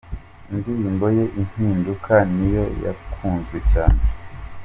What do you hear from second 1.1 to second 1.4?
ye